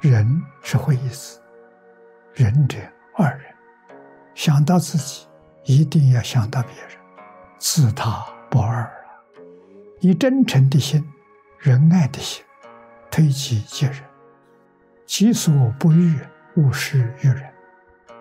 [0.00, 1.40] 人是会意思，
[2.34, 2.78] 仁者
[3.16, 3.54] 二人，
[4.34, 5.26] 想到自己，
[5.64, 6.90] 一定要想到别人，
[7.58, 9.42] 自他不二了！
[10.00, 11.02] 以真诚的心、
[11.58, 12.44] 仁爱的心，
[13.10, 13.96] 推己及人，
[15.06, 16.18] 己所不欲，
[16.56, 17.42] 勿施于人。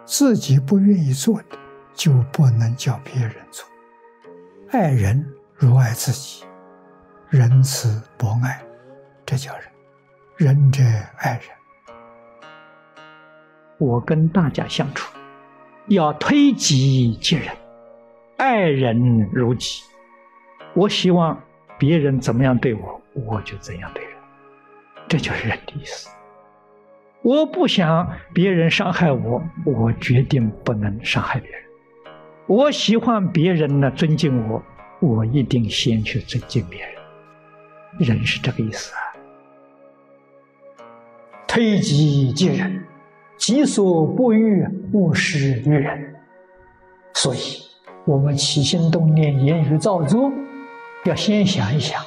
[0.05, 1.58] 自己不愿意做的，
[1.94, 3.66] 就不能叫别人做。
[4.72, 6.46] 爱人如爱自己。
[7.36, 8.62] 仁慈博爱，
[9.26, 9.64] 这叫仁。
[10.38, 10.84] 仁者
[11.18, 11.50] 爱人。
[13.80, 15.12] 我跟大家相处，
[15.88, 17.48] 要推己及人，
[18.38, 19.82] 爱人如己。
[20.76, 21.41] 我希望
[21.80, 24.13] 别人怎么样对我，我就怎样对人，
[25.08, 26.12] 这就是仁的意思。
[27.24, 31.63] 我不想别人伤害我，我决定不能伤害别人。
[32.46, 34.62] 我喜欢别人呢尊敬我，
[35.00, 36.93] 我一定先去尊敬别人。
[37.99, 38.99] 人是这个意思啊。
[41.48, 42.84] 推己及人，
[43.38, 46.16] 己所不欲，勿施于人。
[47.13, 47.40] 所以，
[48.05, 50.32] 我们起心动念、言语造作，
[51.05, 52.02] 要先想一想：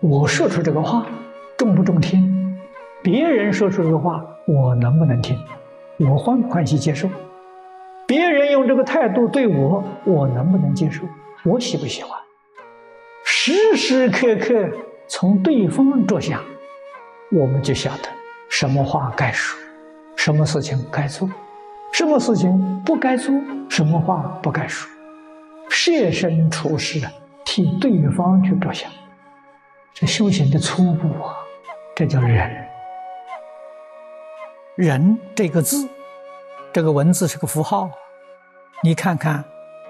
[0.00, 1.06] 我说出这个话
[1.56, 2.56] 中不中听？
[3.02, 5.36] 别人说出这个话，我能不能听？
[5.98, 7.10] 我欢不欢喜接受？
[8.06, 11.02] 别人用这个态度对我，我能不能接受？
[11.44, 12.16] 我喜不喜欢？
[13.24, 14.70] 时时刻刻
[15.08, 16.44] 从对方着想，
[17.32, 18.08] 我们就晓得
[18.50, 19.58] 什么话该说，
[20.16, 21.28] 什么事情该做，
[21.92, 23.34] 什么事情不该做，
[23.68, 24.88] 什么话不该说，
[25.70, 27.10] 设身处世的
[27.44, 28.90] 替对方去着想，
[29.94, 31.34] 这修行的初步啊，
[31.96, 32.50] 这叫仁。
[34.76, 35.88] 仁这个字。
[36.70, 37.90] 这个文字是个符号，
[38.84, 39.42] 你看看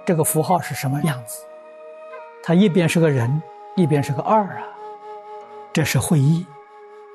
[0.06, 1.44] 这个符号是什么样子？
[2.42, 3.42] 它一边是个人，
[3.74, 4.62] 一边是个二啊。
[5.78, 6.44] 这是会意，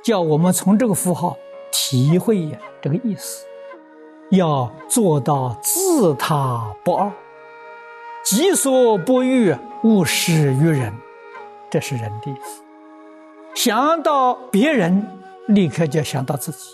[0.02, 1.38] 叫我们从这个符号
[1.70, 3.46] 体会这个意思，
[4.32, 7.12] 要做到自他不二，
[8.24, 9.54] 己所不欲，
[9.84, 10.94] 勿施于人。
[11.70, 12.64] 这是人的意思。
[13.54, 15.06] 想到别人，
[15.50, 16.70] 立刻就想到自己。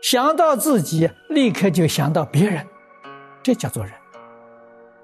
[0.00, 2.66] 想到自己，立刻就想到别人，
[3.42, 3.92] 这叫做人。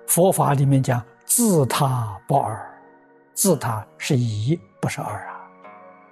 [0.07, 2.67] 佛法里面讲自他不二，
[3.35, 5.35] 自他是一，不是二啊。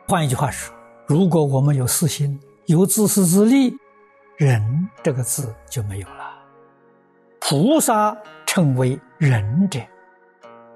[0.09, 0.73] 换一句话说，
[1.05, 3.77] 如果我们有私心、有自私自利，
[4.37, 6.39] 人这个字就没有了。
[7.41, 9.81] 菩萨称为仁者，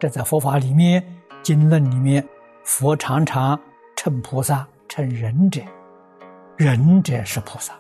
[0.01, 1.05] 这在佛法里面
[1.45, 2.27] 经论里面，
[2.65, 3.57] 佛常常
[3.97, 5.61] 称菩萨称仁者，
[6.57, 7.73] 仁者是菩萨。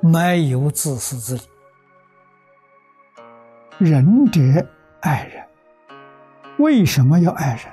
[0.00, 1.42] 没有自私自利，
[3.76, 4.40] 仁者
[5.02, 5.44] 爱人。
[6.58, 7.66] 为什么要爱人？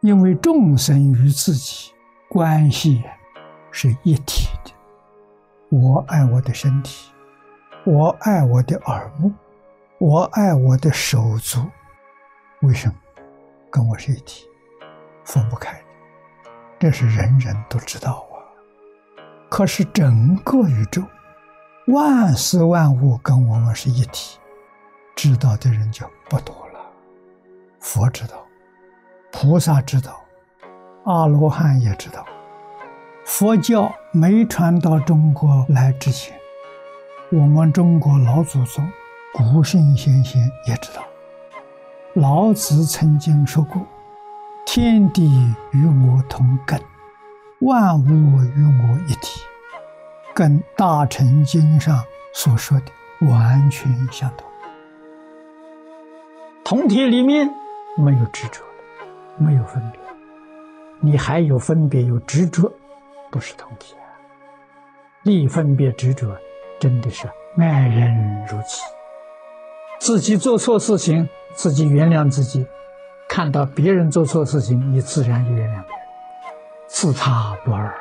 [0.00, 1.92] 因为众生与自己
[2.36, 3.02] 关系
[3.70, 4.70] 是一体的。
[5.70, 7.10] 我爱我的身体，
[7.86, 9.32] 我爱我的耳目，
[9.96, 11.64] 我爱我的手足。
[12.60, 12.94] 为什么？
[13.70, 14.44] 跟我是一体，
[15.24, 15.84] 分不开的。
[16.78, 18.36] 这是人人都知道啊。
[19.48, 21.02] 可是整个宇宙。
[21.86, 24.38] 万事万物跟我们是一体，
[25.14, 26.80] 知道的人就不多了。
[27.80, 28.46] 佛知道，
[29.32, 30.22] 菩萨知道，
[31.06, 32.26] 阿罗汉也知道。
[33.24, 36.36] 佛教没传到中国来之前，
[37.30, 38.84] 我们中国老祖宗、
[39.32, 41.02] 古圣先贤也知道。
[42.14, 43.80] 老子曾经说过
[44.66, 46.80] ：“天地与我同根，
[47.60, 49.40] 万物与我一体。”
[50.34, 52.02] 跟《大乘经》上
[52.34, 54.44] 所说的完全相同。
[56.64, 57.48] 同体里面
[57.96, 58.60] 没有执着
[59.38, 60.05] 没有分别。
[61.00, 62.72] 你还有分别有执着，
[63.30, 64.04] 不是同体啊！
[65.22, 66.36] 立分别执着，
[66.78, 67.28] 真的是
[67.58, 68.80] 爱人如己。
[69.98, 72.64] 自己做错事情，自己原谅自己；
[73.28, 76.04] 看到别人做错事情，你自然原谅别人，
[76.86, 77.94] 自他不二啊。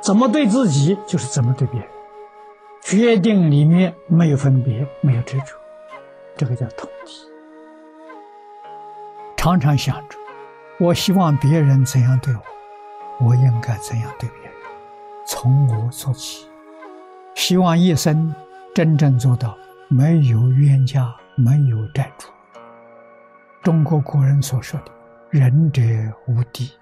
[0.00, 1.88] 怎么对自己，就是怎么对别人。
[2.82, 5.54] 决定里面没有分别，没有执着，
[6.36, 7.26] 这个叫同体。
[9.36, 10.16] 常常想着，
[10.80, 14.52] 我希望别人怎样对我，我应该怎样对别人，
[15.26, 16.48] 从我做起。
[17.34, 18.34] 希望一生
[18.74, 19.54] 真正做到
[19.88, 22.28] 没有冤家，没有债主。
[23.62, 24.92] 中国古人所说的
[25.28, 25.82] “仁者
[26.26, 26.72] 无敌”，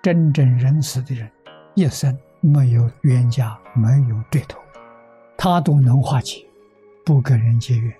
[0.00, 1.28] 真正仁慈的人，
[1.74, 2.16] 一生。
[2.40, 4.60] 没有冤家，没有对头，
[5.36, 6.48] 他都能化解，
[7.04, 7.92] 不跟人结怨。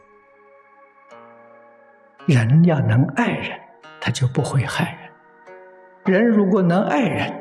[2.27, 3.59] 人要能爱人，
[4.01, 5.08] 他就不会害人。
[6.09, 7.33] 人如果能爱人，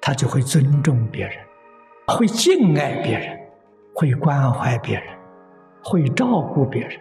[0.00, 1.36] 他就会尊重别人。
[2.06, 3.36] 会敬爱别人，
[3.92, 5.06] 会关怀别人，
[5.82, 7.00] 会照顾别人，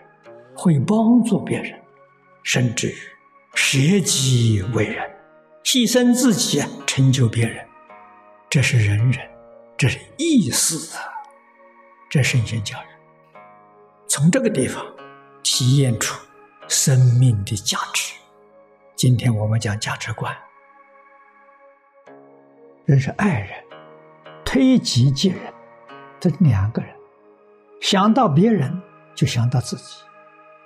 [0.55, 1.79] 会帮助别人，
[2.41, 2.95] 甚至于
[3.53, 5.07] 舍己为人，
[5.63, 7.63] 牺牲自己成就别人，
[8.49, 9.19] 这是仁人，
[9.77, 11.05] 这是义士啊，
[12.09, 12.87] 这圣贤教人。
[14.07, 14.83] 从这个地方
[15.43, 16.19] 体验出
[16.67, 18.15] 生命的价值。
[18.95, 20.35] 今天我们讲价值观，
[22.85, 23.49] 人是爱人，
[24.45, 25.39] 推己及人，
[26.19, 26.91] 这两个人
[27.81, 28.79] 想到别人
[29.15, 30.03] 就想到自己，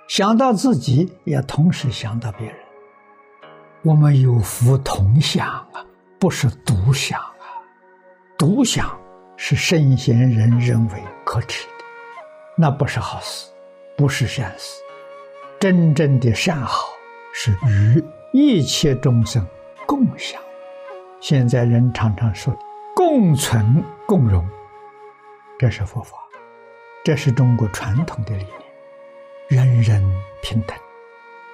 [0.06, 2.56] 想到自己也同时想到别人。
[3.82, 5.82] 我们有福同享啊，
[6.18, 7.56] 不是独享啊。
[8.36, 8.98] 独享
[9.38, 11.84] 是圣贤人认为可耻的，
[12.54, 13.50] 那不是好事，
[13.96, 14.82] 不是善事。
[15.58, 16.84] 真正的善好
[17.32, 18.04] 是与。
[18.32, 19.44] 一切众生
[19.88, 20.40] 共享，
[21.20, 22.56] 现在人常常说
[22.96, 24.48] 共存共荣，
[25.58, 26.16] 这是佛法，
[27.04, 28.46] 这是中国传统的理
[29.50, 30.02] 念，人人
[30.42, 30.74] 平等，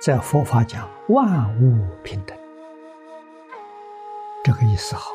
[0.01, 2.39] 在佛法讲万物平等，
[4.45, 5.11] 这个意思好。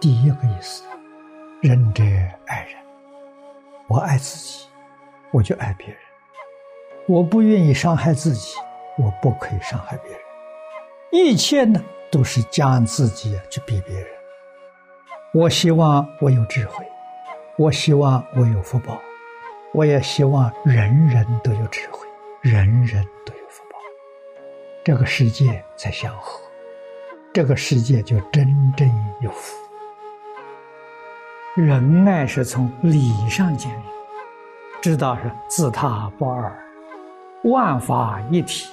[0.00, 0.82] 第一个意思，
[1.60, 2.02] 仁者
[2.46, 2.74] 爱人，
[3.86, 4.66] 我爱自己，
[5.30, 5.96] 我就爱别人，
[7.06, 8.56] 我不愿意伤害自己，
[8.96, 10.20] 我不可以伤害别人。
[11.10, 14.06] 一切呢，都是将自己去比别人。
[15.32, 16.84] 我希望我有智慧，
[17.56, 19.00] 我希望我有福报，
[19.74, 22.06] 我也希望人人都有智慧，
[22.40, 23.78] 人人都有福报，
[24.82, 26.40] 这个世界才祥和，
[27.34, 28.88] 这个世界就真正
[29.20, 29.56] 有福。
[31.56, 33.84] 仁爱是从理上建立，
[34.80, 36.56] 知道是自他不二，
[37.44, 38.66] 万法一体。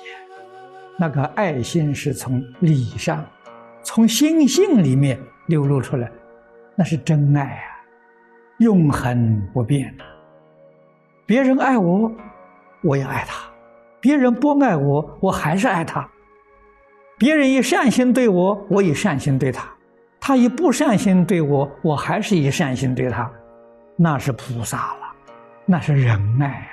[0.98, 3.26] 那个爱心是从理上，
[3.84, 6.10] 从心性里面流露出来，
[6.76, 7.68] 那是真爱啊，
[8.60, 10.04] 永恒不变的。
[11.26, 12.12] 别人爱我，
[12.82, 13.50] 我也爱他；
[14.00, 16.08] 别人不爱我，我还是爱他。
[17.18, 19.64] 别人以善心对我，我以善心对他；
[20.20, 23.30] 他以不善心对我，我还是以善心对他。
[23.98, 25.16] 那是菩萨了，
[25.66, 26.70] 那是仁爱。